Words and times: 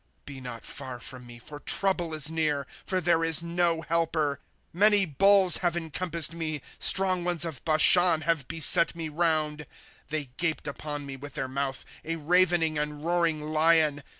",Be 0.25 0.41
not 0.41 0.65
far 0.65 0.99
from 0.99 1.27
me, 1.27 1.37
for 1.37 1.59
trouble 1.59 2.15
is 2.15 2.31
near, 2.31 2.65
For 2.87 2.99
there 3.01 3.23
is 3.23 3.43
no 3.43 3.81
helper, 3.81 4.39
^^ 4.75 4.75
Many 4.75 5.05
bulls 5.05 5.57
have 5.57 5.77
encompassed 5.77 6.33
me; 6.33 6.63
Strong 6.79 7.23
ones 7.23 7.45
of 7.45 7.63
Bashan 7.65 8.21
have 8.21 8.47
beset 8.47 8.95
me 8.95 9.09
round. 9.09 9.59
^* 9.59 9.65
They 10.07 10.31
gaped 10.37 10.65
upon 10.67 11.05
me 11.05 11.17
with 11.17 11.35
their 11.35 11.47
mouth, 11.47 11.85
A 12.03 12.15
ravening 12.15 12.79
and 12.79 13.05
roaring 13.05 13.53
lion. 13.53 14.01